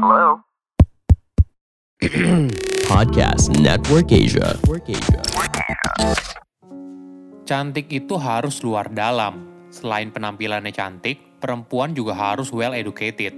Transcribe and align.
Hello? 0.00 0.40
Podcast 2.88 3.52
Network 3.60 4.08
Asia. 4.08 4.56
Cantik 7.44 7.92
itu 7.92 8.16
harus 8.16 8.64
luar 8.64 8.88
dalam. 8.88 9.44
Selain 9.68 10.08
penampilannya 10.08 10.72
cantik, 10.72 11.20
perempuan 11.36 11.92
juga 11.92 12.16
harus 12.16 12.48
well 12.48 12.72
educated. 12.72 13.36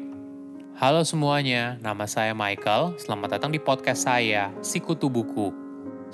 Halo 0.78 1.02
semuanya, 1.02 1.82
nama 1.82 2.06
saya 2.06 2.30
Michael. 2.30 2.94
Selamat 2.94 3.42
datang 3.42 3.50
di 3.50 3.58
podcast 3.58 4.06
saya, 4.06 4.54
Sikutu 4.62 5.10
Buku. 5.10 5.50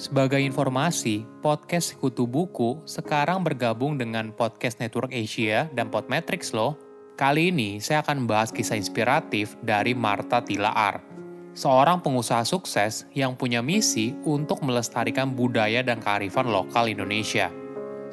Sebagai 0.00 0.40
informasi, 0.40 1.28
podcast 1.44 1.92
Sikutu 1.92 2.24
Buku 2.24 2.80
sekarang 2.88 3.44
bergabung 3.44 4.00
dengan 4.00 4.32
Podcast 4.32 4.80
Network 4.80 5.12
Asia 5.12 5.68
dan 5.76 5.92
Podmetrics 5.92 6.56
loh. 6.56 6.87
Kali 7.18 7.50
ini 7.50 7.82
saya 7.82 8.06
akan 8.06 8.22
membahas 8.22 8.54
kisah 8.54 8.78
inspiratif 8.78 9.58
dari 9.58 9.90
Marta 9.90 10.38
Tilaar, 10.38 11.02
seorang 11.50 11.98
pengusaha 11.98 12.46
sukses 12.46 13.10
yang 13.10 13.34
punya 13.34 13.58
misi 13.58 14.14
untuk 14.22 14.62
melestarikan 14.62 15.34
budaya 15.34 15.82
dan 15.82 15.98
kearifan 15.98 16.46
lokal 16.46 16.86
Indonesia. 16.86 17.50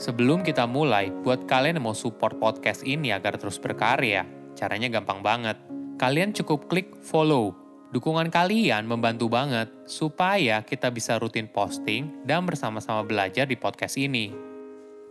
Sebelum 0.01 0.41
kita 0.41 0.65
mulai, 0.65 1.13
buat 1.21 1.45
kalian 1.45 1.77
yang 1.77 1.85
mau 1.85 1.93
support 1.93 2.41
podcast 2.41 2.81
ini 2.81 3.13
agar 3.13 3.37
terus 3.37 3.61
berkarya, 3.61 4.25
caranya 4.57 4.89
gampang 4.89 5.21
banget. 5.21 5.61
Kalian 6.01 6.33
cukup 6.33 6.65
klik 6.65 6.97
follow. 7.05 7.53
Dukungan 7.93 8.33
kalian 8.33 8.89
membantu 8.89 9.29
banget 9.29 9.69
supaya 9.85 10.65
kita 10.65 10.89
bisa 10.89 11.21
rutin 11.21 11.45
posting 11.45 12.25
dan 12.25 12.41
bersama-sama 12.49 13.05
belajar 13.05 13.45
di 13.45 13.53
podcast 13.53 14.01
ini. 14.01 14.44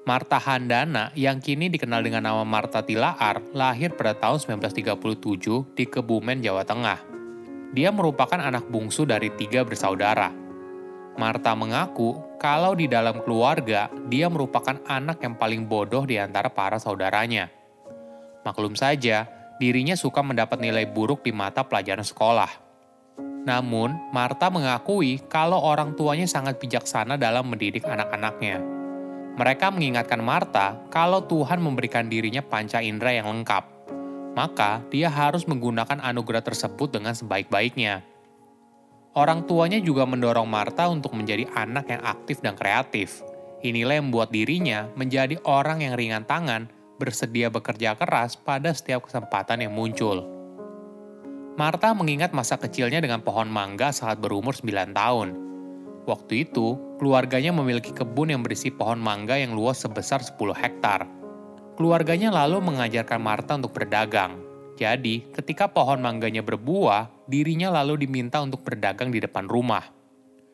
Marta 0.05 0.37
Handana 0.37 1.09
yang 1.17 1.41
kini 1.41 1.73
dikenal 1.73 2.05
dengan 2.05 2.29
nama 2.29 2.45
Marta 2.45 2.85
Tilaar 2.85 3.41
lahir 3.57 3.97
pada 3.97 4.13
tahun 4.13 4.37
1937 4.61 5.73
di 5.73 5.85
Kebumen, 5.89 6.45
Jawa 6.45 6.61
Tengah. 6.61 7.01
Dia 7.73 7.89
merupakan 7.89 8.37
anak 8.37 8.69
bungsu 8.69 9.09
dari 9.09 9.33
tiga 9.33 9.65
bersaudara. 9.65 10.29
Marta 11.17 11.57
mengaku 11.57 12.21
kalau 12.37 12.77
di 12.77 12.85
dalam 12.85 13.25
keluarga 13.25 13.89
dia 14.13 14.29
merupakan 14.29 14.77
anak 14.85 15.25
yang 15.25 15.41
paling 15.41 15.65
bodoh 15.65 16.05
di 16.05 16.21
antara 16.21 16.53
para 16.53 16.77
saudaranya. 16.77 17.49
Maklum 18.45 18.77
saja, 18.77 19.25
dirinya 19.57 19.97
suka 19.97 20.21
mendapat 20.21 20.61
nilai 20.61 20.85
buruk 20.85 21.25
di 21.25 21.33
mata 21.33 21.65
pelajaran 21.65 22.05
sekolah. 22.05 22.53
Namun, 23.49 24.13
Marta 24.13 24.53
mengakui 24.53 25.17
kalau 25.33 25.65
orang 25.65 25.97
tuanya 25.97 26.29
sangat 26.29 26.61
bijaksana 26.61 27.17
dalam 27.17 27.49
mendidik 27.49 27.89
anak-anaknya. 27.89 28.74
Mereka 29.35 29.75
mengingatkan 29.75 30.23
Marta 30.23 30.79
kalau 30.95 31.27
Tuhan 31.27 31.59
memberikan 31.59 32.07
dirinya 32.07 32.39
panca 32.39 32.79
indera 32.79 33.19
yang 33.19 33.27
lengkap. 33.27 33.67
Maka 34.39 34.83
dia 34.91 35.11
harus 35.11 35.43
menggunakan 35.51 35.99
anugerah 35.99 36.43
tersebut 36.43 36.95
dengan 36.95 37.19
sebaik-baiknya. 37.19 38.07
Orang 39.15 39.47
tuanya 39.47 39.79
juga 39.79 40.07
mendorong 40.07 40.47
Marta 40.47 40.87
untuk 40.91 41.15
menjadi 41.15 41.47
anak 41.55 41.87
yang 41.87 42.03
aktif 42.03 42.43
dan 42.43 42.59
kreatif. 42.59 43.23
Inilah 43.63 43.99
yang 43.99 44.11
membuat 44.11 44.31
dirinya 44.35 44.91
menjadi 44.99 45.39
orang 45.47 45.87
yang 45.87 45.95
ringan 45.95 46.27
tangan, 46.27 46.71
bersedia 46.99 47.51
bekerja 47.51 47.99
keras 47.99 48.39
pada 48.39 48.71
setiap 48.71 49.07
kesempatan 49.07 49.67
yang 49.67 49.75
muncul. 49.75 50.27
Marta 51.55 51.95
mengingat 51.95 52.35
masa 52.35 52.59
kecilnya 52.59 52.99
dengan 52.99 53.23
pohon 53.23 53.47
mangga 53.47 53.95
saat 53.95 54.19
berumur 54.19 54.59
9 54.59 54.91
tahun. 54.91 55.29
Waktu 56.05 56.45
itu, 56.45 56.77
keluarganya 57.01 57.49
memiliki 57.57 57.89
kebun 57.89 58.29
yang 58.29 58.45
berisi 58.45 58.69
pohon 58.69 59.01
mangga 59.01 59.41
yang 59.41 59.57
luas 59.57 59.81
sebesar 59.81 60.21
10 60.21 60.53
hektar. 60.53 61.09
Keluarganya 61.81 62.29
lalu 62.29 62.61
mengajarkan 62.61 63.19
Marta 63.19 63.57
untuk 63.57 63.73
berdagang. 63.73 64.37
Jadi, 64.77 65.25
ketika 65.33 65.65
pohon 65.73 66.05
mangganya 66.05 66.45
berbuah, 66.45 67.25
dirinya 67.25 67.73
lalu 67.73 68.05
diminta 68.05 68.45
untuk 68.45 68.61
berdagang 68.61 69.09
di 69.09 69.19
depan 69.19 69.49
rumah. 69.49 69.87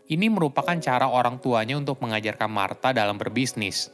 Ini 0.06 0.30
merupakan 0.30 0.74
cara 0.78 1.10
orang 1.10 1.42
tuanya 1.42 1.74
untuk 1.78 1.98
mengajarkan 1.98 2.50
Marta 2.50 2.94
dalam 2.94 3.18
berbisnis. 3.18 3.90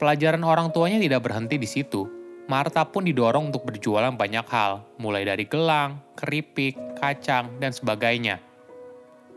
Pelajaran 0.00 0.40
orang 0.40 0.72
tuanya 0.72 0.96
tidak 1.02 1.26
berhenti 1.26 1.60
di 1.60 1.68
situ. 1.68 2.08
Marta 2.48 2.80
pun 2.88 3.04
didorong 3.04 3.52
untuk 3.52 3.68
berjualan 3.68 4.14
banyak 4.16 4.46
hal, 4.48 4.88
mulai 4.96 5.28
dari 5.28 5.44
gelang, 5.44 6.00
keripik, 6.16 6.96
kacang, 6.96 7.60
dan 7.60 7.76
sebagainya. 7.76 8.47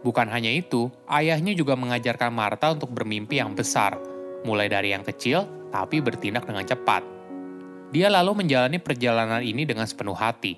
Bukan 0.02 0.26
hanya 0.34 0.50
itu, 0.50 0.90
ayahnya 1.06 1.54
juga 1.54 1.78
mengajarkan 1.78 2.34
Marta 2.34 2.74
untuk 2.74 2.90
bermimpi 2.90 3.38
yang 3.38 3.54
besar, 3.54 4.02
mulai 4.42 4.66
dari 4.66 4.94
yang 4.94 5.06
kecil 5.06 5.46
tapi 5.70 6.02
bertindak 6.04 6.44
dengan 6.44 6.66
cepat. 6.66 7.06
Dia 7.92 8.10
lalu 8.10 8.44
menjalani 8.44 8.80
perjalanan 8.82 9.44
ini 9.44 9.64
dengan 9.64 9.86
sepenuh 9.86 10.16
hati. 10.16 10.58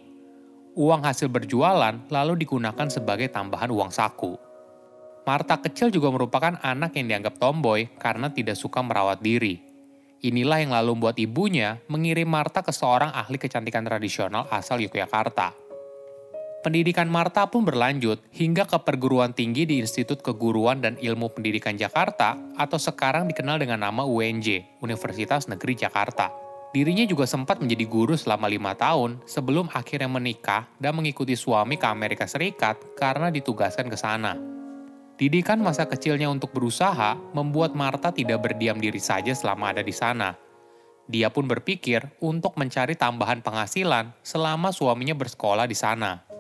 Uang 0.74 1.06
hasil 1.06 1.30
berjualan 1.30 2.02
lalu 2.10 2.34
digunakan 2.46 2.88
sebagai 2.90 3.30
tambahan 3.30 3.70
uang 3.70 3.94
saku. 3.94 4.34
Marta 5.24 5.56
kecil 5.62 5.94
juga 5.94 6.12
merupakan 6.12 6.60
anak 6.60 7.00
yang 7.00 7.08
dianggap 7.08 7.40
tomboy 7.40 7.88
karena 7.96 8.28
tidak 8.34 8.60
suka 8.60 8.84
merawat 8.84 9.24
diri. 9.24 9.62
Inilah 10.24 10.60
yang 10.64 10.72
lalu 10.72 11.00
membuat 11.00 11.20
ibunya 11.20 11.80
mengirim 11.92 12.28
Marta 12.28 12.64
ke 12.64 12.72
seorang 12.72 13.12
ahli 13.12 13.36
kecantikan 13.36 13.84
tradisional 13.84 14.48
asal 14.52 14.80
Yogyakarta. 14.80 15.52
Pendidikan 16.64 17.12
Marta 17.12 17.44
pun 17.52 17.68
berlanjut 17.68 18.24
hingga 18.32 18.64
ke 18.64 18.80
perguruan 18.88 19.36
tinggi 19.36 19.68
di 19.68 19.84
Institut 19.84 20.24
Keguruan 20.24 20.80
dan 20.80 20.96
Ilmu 20.96 21.36
Pendidikan 21.36 21.76
Jakarta 21.76 22.40
atau 22.56 22.80
sekarang 22.80 23.28
dikenal 23.28 23.60
dengan 23.60 23.84
nama 23.84 24.08
UNJ, 24.08 24.80
Universitas 24.80 25.52
Negeri 25.52 25.76
Jakarta. 25.76 26.32
Dirinya 26.72 27.04
juga 27.04 27.28
sempat 27.28 27.60
menjadi 27.60 27.84
guru 27.84 28.16
selama 28.16 28.48
lima 28.48 28.80
tahun 28.80 29.20
sebelum 29.28 29.76
akhirnya 29.76 30.08
menikah 30.08 30.72
dan 30.80 30.96
mengikuti 30.96 31.36
suami 31.36 31.76
ke 31.76 31.84
Amerika 31.84 32.32
Serikat 32.32 32.80
karena 32.96 33.28
ditugaskan 33.28 33.92
ke 33.92 34.00
sana. 34.00 34.40
Didikan 35.20 35.60
masa 35.60 35.84
kecilnya 35.84 36.32
untuk 36.32 36.56
berusaha 36.56 37.20
membuat 37.36 37.76
Marta 37.76 38.16
tidak 38.16 38.40
berdiam 38.40 38.80
diri 38.80 39.04
saja 39.04 39.36
selama 39.36 39.76
ada 39.76 39.84
di 39.84 39.92
sana. 39.92 40.32
Dia 41.12 41.28
pun 41.28 41.44
berpikir 41.44 42.08
untuk 42.24 42.56
mencari 42.56 42.96
tambahan 42.96 43.44
penghasilan 43.44 44.16
selama 44.24 44.72
suaminya 44.72 45.14
bersekolah 45.14 45.68
di 45.68 45.76
sana. 45.76 46.33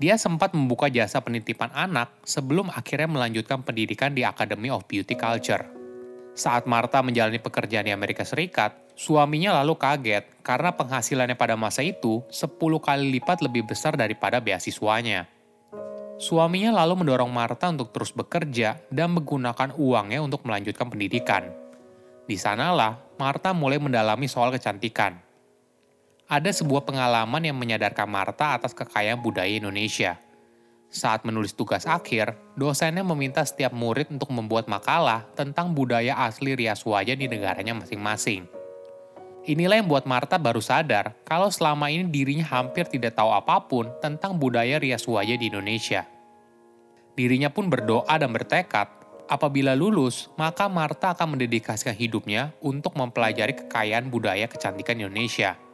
Dia 0.00 0.16
sempat 0.16 0.56
membuka 0.56 0.88
jasa 0.88 1.20
penitipan 1.20 1.68
anak 1.76 2.24
sebelum 2.24 2.72
akhirnya 2.72 3.04
melanjutkan 3.04 3.60
pendidikan 3.60 4.16
di 4.16 4.24
Academy 4.24 4.72
of 4.72 4.88
Beauty 4.88 5.12
Culture. 5.12 5.68
Saat 6.32 6.64
Marta 6.64 7.04
menjalani 7.04 7.36
pekerjaan 7.36 7.84
di 7.84 7.92
Amerika 7.92 8.24
Serikat, 8.24 8.96
suaminya 8.96 9.60
lalu 9.60 9.76
kaget 9.76 10.24
karena 10.40 10.72
penghasilannya 10.72 11.36
pada 11.36 11.52
masa 11.60 11.84
itu 11.84 12.24
10 12.32 12.56
kali 12.80 13.12
lipat 13.20 13.44
lebih 13.44 13.68
besar 13.68 13.92
daripada 13.92 14.40
beasiswanya. 14.40 15.28
Suaminya 16.16 16.80
lalu 16.80 17.04
mendorong 17.04 17.28
Marta 17.28 17.68
untuk 17.68 17.92
terus 17.92 18.16
bekerja 18.16 18.80
dan 18.88 19.12
menggunakan 19.12 19.76
uangnya 19.76 20.24
untuk 20.24 20.48
melanjutkan 20.48 20.88
pendidikan. 20.88 21.52
Di 22.24 22.40
sanalah 22.40 23.04
Marta 23.20 23.52
mulai 23.52 23.76
mendalami 23.76 24.32
soal 24.32 24.48
kecantikan 24.48 25.28
ada 26.30 26.54
sebuah 26.54 26.86
pengalaman 26.86 27.42
yang 27.42 27.58
menyadarkan 27.58 28.06
Marta 28.06 28.54
atas 28.54 28.70
kekayaan 28.70 29.18
budaya 29.18 29.50
Indonesia. 29.50 30.14
Saat 30.86 31.26
menulis 31.26 31.50
tugas 31.50 31.90
akhir, 31.90 32.38
dosennya 32.54 33.02
meminta 33.02 33.42
setiap 33.42 33.74
murid 33.74 34.14
untuk 34.14 34.30
membuat 34.30 34.70
makalah 34.70 35.26
tentang 35.34 35.74
budaya 35.74 36.14
asli 36.22 36.54
rias 36.54 36.86
wajah 36.86 37.18
di 37.18 37.26
negaranya 37.26 37.74
masing-masing. 37.74 38.46
Inilah 39.42 39.82
yang 39.82 39.90
membuat 39.90 40.06
Marta 40.06 40.38
baru 40.38 40.62
sadar 40.62 41.18
kalau 41.26 41.50
selama 41.50 41.90
ini 41.90 42.06
dirinya 42.06 42.46
hampir 42.46 42.86
tidak 42.86 43.18
tahu 43.18 43.34
apa 43.34 43.66
pun 43.66 43.90
tentang 43.98 44.38
budaya 44.38 44.78
rias 44.78 45.02
wajah 45.10 45.34
di 45.34 45.50
Indonesia. 45.50 46.06
Dirinya 47.18 47.50
pun 47.50 47.66
berdoa 47.66 48.14
dan 48.22 48.30
bertekad, 48.30 48.86
apabila 49.26 49.74
lulus, 49.74 50.30
maka 50.38 50.70
Marta 50.70 51.10
akan 51.10 51.34
mendedikasikan 51.34 51.98
hidupnya 51.98 52.54
untuk 52.62 52.94
mempelajari 52.94 53.66
kekayaan 53.66 54.06
budaya 54.14 54.46
kecantikan 54.46 54.94
Indonesia– 54.94 55.58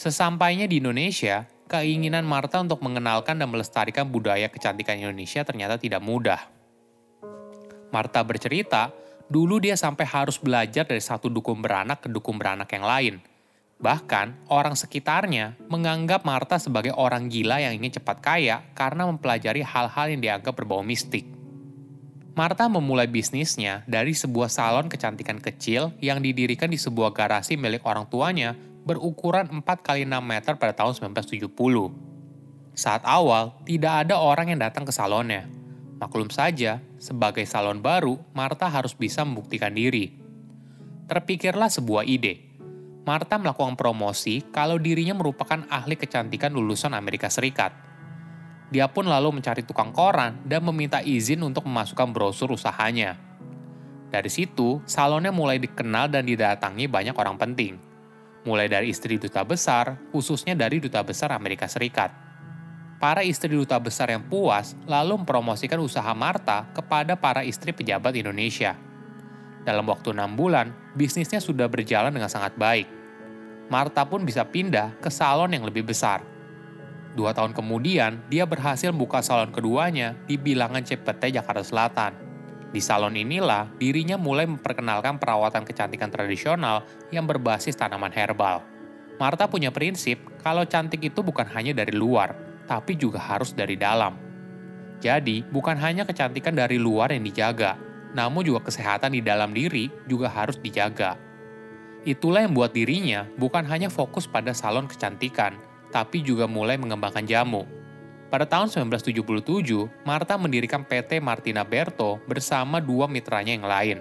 Sesampainya 0.00 0.64
di 0.64 0.80
Indonesia, 0.80 1.44
keinginan 1.68 2.24
Marta 2.24 2.56
untuk 2.56 2.80
mengenalkan 2.80 3.36
dan 3.36 3.52
melestarikan 3.52 4.08
budaya 4.08 4.48
kecantikan 4.48 4.96
Indonesia 4.96 5.44
ternyata 5.44 5.76
tidak 5.76 6.00
mudah. 6.00 6.40
Marta 7.92 8.24
bercerita, 8.24 8.96
dulu 9.28 9.60
dia 9.60 9.76
sampai 9.76 10.08
harus 10.08 10.40
belajar 10.40 10.88
dari 10.88 11.04
satu 11.04 11.28
dukun 11.28 11.60
beranak 11.60 12.00
ke 12.00 12.08
dukun 12.08 12.40
beranak 12.40 12.72
yang 12.72 12.88
lain. 12.88 13.14
Bahkan, 13.76 14.48
orang 14.48 14.72
sekitarnya 14.72 15.60
menganggap 15.68 16.24
Marta 16.24 16.56
sebagai 16.56 16.96
orang 16.96 17.28
gila 17.28 17.60
yang 17.60 17.76
ingin 17.76 18.00
cepat 18.00 18.24
kaya 18.24 18.64
karena 18.72 19.04
mempelajari 19.04 19.60
hal-hal 19.60 20.16
yang 20.16 20.24
dianggap 20.24 20.56
berbau 20.56 20.80
mistik. 20.80 21.28
Marta 22.32 22.72
memulai 22.72 23.04
bisnisnya 23.04 23.84
dari 23.84 24.16
sebuah 24.16 24.48
salon 24.48 24.88
kecantikan 24.88 25.36
kecil 25.44 25.92
yang 26.00 26.24
didirikan 26.24 26.72
di 26.72 26.80
sebuah 26.80 27.12
garasi 27.12 27.60
milik 27.60 27.84
orang 27.84 28.08
tuanya 28.08 28.56
berukuran 28.84 29.48
4 29.50 29.64
kali 29.80 30.08
6 30.08 30.20
meter 30.20 30.52
pada 30.56 30.72
tahun 30.72 30.96
1970. 30.96 31.48
Saat 32.72 33.02
awal, 33.04 33.52
tidak 33.68 34.06
ada 34.06 34.16
orang 34.16 34.54
yang 34.54 34.60
datang 34.62 34.88
ke 34.88 34.92
salonnya. 34.94 35.50
Maklum 36.00 36.32
saja, 36.32 36.80
sebagai 36.96 37.44
salon 37.44 37.84
baru, 37.84 38.16
Marta 38.32 38.72
harus 38.72 38.96
bisa 38.96 39.20
membuktikan 39.20 39.76
diri. 39.76 40.16
Terpikirlah 41.04 41.68
sebuah 41.68 42.08
ide. 42.08 42.48
Marta 43.04 43.36
melakukan 43.36 43.76
promosi 43.76 44.40
kalau 44.48 44.80
dirinya 44.80 45.12
merupakan 45.12 45.60
ahli 45.68 46.00
kecantikan 46.00 46.56
lulusan 46.56 46.96
Amerika 46.96 47.28
Serikat. 47.28 47.76
Dia 48.70 48.86
pun 48.86 49.10
lalu 49.10 49.42
mencari 49.42 49.66
tukang 49.66 49.90
koran 49.90 50.40
dan 50.46 50.62
meminta 50.62 51.02
izin 51.02 51.42
untuk 51.42 51.66
memasukkan 51.66 52.08
brosur 52.14 52.54
usahanya. 52.54 53.18
Dari 54.08 54.30
situ, 54.30 54.78
salonnya 54.86 55.34
mulai 55.34 55.58
dikenal 55.58 56.08
dan 56.08 56.24
didatangi 56.24 56.86
banyak 56.86 57.16
orang 57.18 57.36
penting. 57.36 57.89
Mulai 58.46 58.72
dari 58.72 58.88
istri 58.92 59.20
duta 59.20 59.44
besar, 59.44 60.00
khususnya 60.10 60.56
dari 60.56 60.80
duta 60.80 61.04
besar 61.04 61.36
Amerika 61.36 61.68
Serikat. 61.68 62.12
Para 63.00 63.24
istri 63.24 63.52
duta 63.52 63.80
besar 63.80 64.12
yang 64.12 64.24
puas 64.24 64.76
lalu 64.84 65.20
mempromosikan 65.20 65.80
usaha 65.80 66.12
Marta 66.12 66.68
kepada 66.72 67.16
para 67.16 67.44
istri 67.44 67.72
pejabat 67.72 68.12
Indonesia. 68.16 68.76
Dalam 69.64 69.84
waktu 69.88 70.12
enam 70.16 70.36
bulan, 70.36 70.72
bisnisnya 70.96 71.40
sudah 71.40 71.68
berjalan 71.68 72.12
dengan 72.12 72.28
sangat 72.28 72.56
baik. 72.56 72.88
Marta 73.68 74.04
pun 74.04 74.24
bisa 74.24 74.44
pindah 74.44 74.96
ke 75.00 75.08
salon 75.08 75.52
yang 75.52 75.64
lebih 75.64 75.84
besar– 75.88 76.24
Dua 77.10 77.34
tahun 77.34 77.50
kemudian, 77.50 78.22
dia 78.30 78.46
berhasil 78.46 78.94
membuka 78.94 79.18
salon 79.18 79.50
keduanya 79.50 80.14
di 80.30 80.38
bilangan 80.38 80.82
CPT 80.86 81.34
Jakarta 81.34 81.66
Selatan. 81.66 82.29
Di 82.70 82.78
salon 82.78 83.18
inilah, 83.18 83.66
dirinya 83.82 84.14
mulai 84.14 84.46
memperkenalkan 84.46 85.18
perawatan 85.18 85.66
kecantikan 85.66 86.06
tradisional 86.06 86.86
yang 87.10 87.26
berbasis 87.26 87.74
tanaman 87.74 88.14
herbal. 88.14 88.62
Marta 89.18 89.50
punya 89.50 89.74
prinsip 89.74 90.22
kalau 90.40 90.62
cantik 90.62 91.02
itu 91.02 91.20
bukan 91.20 91.50
hanya 91.50 91.74
dari 91.74 91.90
luar, 91.90 92.32
tapi 92.70 92.94
juga 92.94 93.18
harus 93.18 93.50
dari 93.50 93.74
dalam. 93.74 94.14
Jadi, 95.02 95.42
bukan 95.50 95.74
hanya 95.82 96.06
kecantikan 96.06 96.54
dari 96.54 96.78
luar 96.78 97.10
yang 97.10 97.26
dijaga, 97.26 97.74
namun 98.14 98.46
juga 98.46 98.70
kesehatan 98.70 99.18
di 99.18 99.20
dalam 99.20 99.50
diri 99.50 99.90
juga 100.06 100.30
harus 100.30 100.54
dijaga. 100.62 101.18
Itulah 102.06 102.46
yang 102.46 102.54
membuat 102.54 102.72
dirinya 102.72 103.28
bukan 103.36 103.66
hanya 103.66 103.90
fokus 103.92 104.24
pada 104.24 104.54
salon 104.54 104.86
kecantikan, 104.86 105.58
tapi 105.90 106.22
juga 106.22 106.46
mulai 106.46 106.78
mengembangkan 106.78 107.26
jamu. 107.26 107.66
Pada 108.30 108.46
tahun 108.46 108.70
1977, 108.70 110.06
Marta 110.06 110.38
mendirikan 110.38 110.86
PT 110.86 111.18
Martina 111.18 111.66
Berto 111.66 112.22
bersama 112.30 112.78
dua 112.78 113.10
mitranya 113.10 113.50
yang 113.50 113.66
lain. 113.66 113.98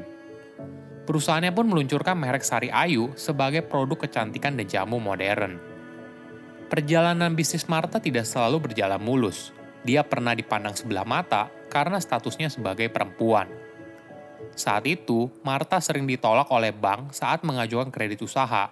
Perusahaannya 1.09 1.49
pun 1.49 1.65
meluncurkan 1.65 2.13
merek 2.13 2.45
Sari 2.45 2.69
Ayu 2.69 3.09
sebagai 3.17 3.65
produk 3.65 4.05
kecantikan 4.05 4.53
dan 4.53 4.69
jamu 4.69 5.01
modern. 5.01 5.57
Perjalanan 6.69 7.33
bisnis 7.33 7.65
Marta 7.65 7.97
tidak 7.97 8.29
selalu 8.29 8.69
berjalan 8.69 9.01
mulus. 9.01 9.49
Dia 9.81 10.05
pernah 10.05 10.37
dipandang 10.37 10.77
sebelah 10.77 11.09
mata 11.09 11.49
karena 11.73 11.97
statusnya 11.97 12.53
sebagai 12.53 12.85
perempuan. 12.93 13.49
Saat 14.53 14.85
itu, 14.85 15.33
Marta 15.41 15.81
sering 15.81 16.05
ditolak 16.05 16.53
oleh 16.53 16.69
bank 16.69 17.17
saat 17.17 17.41
mengajukan 17.41 17.89
kredit 17.89 18.21
usaha 18.21 18.69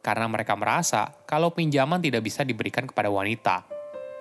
karena 0.00 0.24
mereka 0.32 0.56
merasa 0.56 1.12
kalau 1.28 1.52
pinjaman 1.52 2.00
tidak 2.00 2.24
bisa 2.24 2.40
diberikan 2.40 2.88
kepada 2.88 3.12
wanita. 3.12 3.73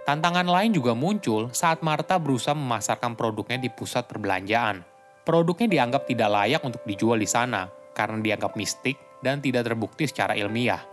Tantangan 0.03 0.43
lain 0.43 0.75
juga 0.75 0.91
muncul 0.91 1.47
saat 1.55 1.79
Marta 1.79 2.19
berusaha 2.19 2.51
memasarkan 2.51 3.15
produknya 3.15 3.55
di 3.55 3.71
pusat 3.71 4.03
perbelanjaan. 4.03 4.83
Produknya 5.23 5.71
dianggap 5.71 6.03
tidak 6.03 6.27
layak 6.27 6.59
untuk 6.59 6.83
dijual 6.83 7.15
di 7.15 7.29
sana 7.29 7.71
karena 7.95 8.19
dianggap 8.19 8.59
mistik 8.59 8.99
dan 9.23 9.39
tidak 9.39 9.63
terbukti 9.63 10.03
secara 10.03 10.35
ilmiah. 10.35 10.83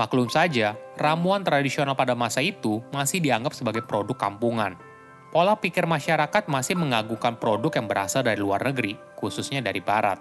Maklum 0.00 0.32
saja, 0.32 0.72
ramuan 0.96 1.44
tradisional 1.44 1.92
pada 1.92 2.16
masa 2.16 2.40
itu 2.40 2.80
masih 2.96 3.20
dianggap 3.20 3.52
sebagai 3.52 3.84
produk 3.84 4.16
kampungan. 4.16 4.80
Pola 5.28 5.52
pikir 5.52 5.84
masyarakat 5.84 6.48
masih 6.48 6.72
mengagungkan 6.80 7.36
produk 7.36 7.68
yang 7.76 7.84
berasal 7.84 8.24
dari 8.24 8.40
luar 8.40 8.64
negeri, 8.64 8.96
khususnya 9.20 9.60
dari 9.60 9.84
barat. 9.84 10.16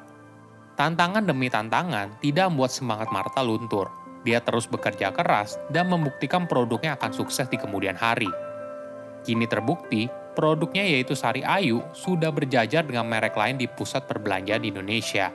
Tantangan 0.76 1.24
demi 1.24 1.48
tantangan 1.48 2.20
tidak 2.20 2.52
membuat 2.52 2.76
semangat 2.76 3.08
Marta 3.08 3.40
luntur. 3.40 4.01
Dia 4.22 4.38
terus 4.42 4.70
bekerja 4.70 5.10
keras 5.10 5.58
dan 5.74 5.90
membuktikan 5.90 6.46
produknya 6.46 6.94
akan 6.98 7.12
sukses 7.14 7.50
di 7.50 7.58
kemudian 7.58 7.98
hari. 7.98 8.30
Kini 9.26 9.50
terbukti, 9.50 10.10
produknya 10.38 10.86
yaitu 10.86 11.18
Sari 11.18 11.42
Ayu 11.42 11.82
sudah 11.94 12.30
berjajar 12.30 12.86
dengan 12.86 13.10
merek 13.10 13.34
lain 13.34 13.58
di 13.58 13.66
pusat 13.66 14.06
perbelanjaan 14.06 14.62
di 14.62 14.70
Indonesia. 14.70 15.34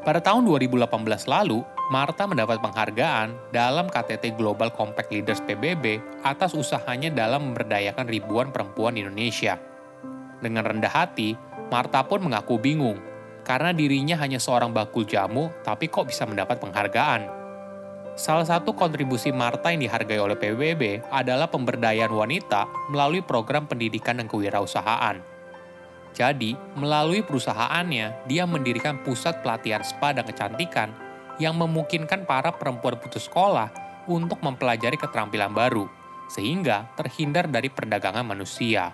Pada 0.00 0.18
tahun 0.24 0.48
2018 0.48 0.88
lalu, 1.28 1.60
Marta 1.92 2.24
mendapat 2.24 2.62
penghargaan 2.62 3.52
dalam 3.52 3.90
KTT 3.90 4.38
Global 4.38 4.72
Compact 4.72 5.12
Leaders 5.12 5.42
PBB 5.44 6.00
atas 6.24 6.56
usahanya 6.56 7.10
dalam 7.12 7.50
memberdayakan 7.50 8.06
ribuan 8.08 8.48
perempuan 8.48 8.96
di 8.96 9.04
Indonesia. 9.04 9.60
Dengan 10.40 10.64
rendah 10.64 10.88
hati, 10.88 11.36
Marta 11.68 12.00
pun 12.06 12.24
mengaku 12.24 12.56
bingung 12.56 12.96
karena 13.44 13.74
dirinya 13.74 14.16
hanya 14.22 14.38
seorang 14.38 14.70
bakul 14.70 15.04
jamu, 15.04 15.52
tapi 15.66 15.90
kok 15.90 16.08
bisa 16.08 16.24
mendapat 16.24 16.62
penghargaan. 16.62 17.39
Salah 18.20 18.44
satu 18.44 18.76
kontribusi 18.76 19.32
Marta 19.32 19.72
yang 19.72 19.80
dihargai 19.80 20.20
oleh 20.20 20.36
PBB 20.36 21.08
adalah 21.08 21.48
pemberdayaan 21.48 22.12
wanita 22.12 22.68
melalui 22.92 23.24
program 23.24 23.64
pendidikan 23.64 24.20
dan 24.20 24.28
kewirausahaan. 24.28 25.16
Jadi, 26.12 26.52
melalui 26.76 27.24
perusahaannya, 27.24 28.28
dia 28.28 28.44
mendirikan 28.44 29.00
pusat 29.00 29.40
pelatihan 29.40 29.80
spa 29.80 30.12
dan 30.12 30.28
kecantikan 30.28 30.92
yang 31.40 31.56
memungkinkan 31.56 32.28
para 32.28 32.52
perempuan 32.52 33.00
putus 33.00 33.24
sekolah 33.24 33.72
untuk 34.04 34.36
mempelajari 34.44 35.00
keterampilan 35.00 35.56
baru, 35.56 35.88
sehingga 36.28 36.92
terhindar 37.00 37.48
dari 37.48 37.72
perdagangan 37.72 38.36
manusia. 38.36 38.92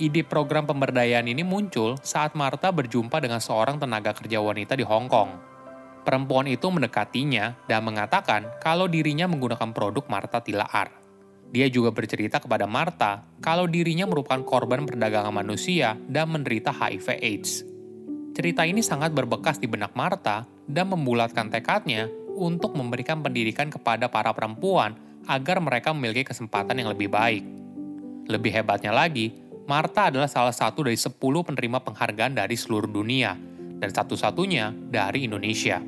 Ide 0.00 0.24
program 0.24 0.64
pemberdayaan 0.64 1.28
ini 1.28 1.44
muncul 1.44 2.00
saat 2.00 2.32
Marta 2.32 2.72
berjumpa 2.72 3.20
dengan 3.20 3.44
seorang 3.44 3.76
tenaga 3.76 4.16
kerja 4.16 4.40
wanita 4.40 4.72
di 4.72 4.88
Hong 4.88 5.12
Kong. 5.12 5.51
Perempuan 6.02 6.50
itu 6.50 6.66
mendekatinya 6.66 7.54
dan 7.70 7.86
mengatakan 7.86 8.50
kalau 8.58 8.90
dirinya 8.90 9.30
menggunakan 9.30 9.70
produk 9.70 10.02
Marta 10.10 10.42
Tilaar. 10.42 10.90
Dia 11.52 11.70
juga 11.70 11.94
bercerita 11.94 12.42
kepada 12.42 12.66
Marta 12.66 13.22
kalau 13.38 13.70
dirinya 13.70 14.08
merupakan 14.10 14.42
korban 14.42 14.82
perdagangan 14.82 15.30
manusia 15.30 15.94
dan 16.10 16.34
menderita 16.34 16.74
HIV/AIDS. 16.74 17.62
Cerita 18.32 18.66
ini 18.66 18.82
sangat 18.82 19.14
berbekas 19.14 19.62
di 19.62 19.68
benak 19.70 19.94
Marta 19.94 20.48
dan 20.66 20.90
membulatkan 20.90 21.52
tekadnya 21.52 22.08
untuk 22.34 22.72
memberikan 22.74 23.20
pendidikan 23.20 23.68
kepada 23.68 24.08
para 24.08 24.32
perempuan 24.32 24.96
agar 25.28 25.62
mereka 25.62 25.94
memiliki 25.94 26.32
kesempatan 26.32 26.82
yang 26.82 26.90
lebih 26.90 27.12
baik. 27.12 27.44
Lebih 28.26 28.50
hebatnya 28.50 28.90
lagi, 28.90 29.36
Marta 29.68 30.10
adalah 30.10 30.26
salah 30.26 30.56
satu 30.56 30.82
dari 30.82 30.98
10 30.98 31.14
penerima 31.20 31.78
penghargaan 31.84 32.34
dari 32.34 32.56
seluruh 32.58 32.90
dunia 32.90 33.51
dan 33.82 33.90
satu-satunya 33.90 34.70
dari 34.94 35.26
Indonesia. 35.26 35.82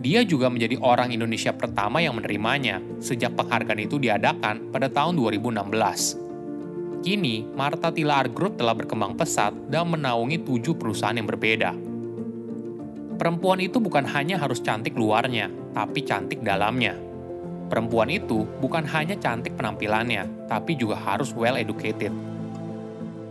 Dia 0.00 0.24
juga 0.24 0.48
menjadi 0.48 0.80
orang 0.80 1.12
Indonesia 1.12 1.52
pertama 1.52 2.00
yang 2.00 2.16
menerimanya 2.16 2.80
sejak 3.04 3.36
penghargaan 3.36 3.84
itu 3.84 4.00
diadakan 4.00 4.72
pada 4.72 4.88
tahun 4.88 5.20
2016. 5.20 7.04
Kini, 7.04 7.44
Marta 7.52 7.92
Tilaar 7.92 8.32
Group 8.32 8.56
telah 8.56 8.72
berkembang 8.72 9.12
pesat 9.12 9.52
dan 9.68 9.92
menaungi 9.92 10.40
tujuh 10.40 10.76
perusahaan 10.80 11.12
yang 11.12 11.28
berbeda. 11.28 11.76
Perempuan 13.20 13.60
itu 13.60 13.76
bukan 13.76 14.08
hanya 14.08 14.40
harus 14.40 14.64
cantik 14.64 14.96
luarnya, 14.96 15.52
tapi 15.76 16.00
cantik 16.00 16.40
dalamnya. 16.40 16.96
Perempuan 17.68 18.08
itu 18.12 18.44
bukan 18.60 18.84
hanya 18.88 19.16
cantik 19.16 19.56
penampilannya, 19.56 20.48
tapi 20.48 20.76
juga 20.76 20.96
harus 21.00 21.32
well 21.32 21.56
educated, 21.56 22.12